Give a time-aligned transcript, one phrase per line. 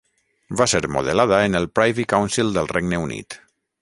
[0.61, 3.39] Va ser modelada en el Privy Council del Regne Unit.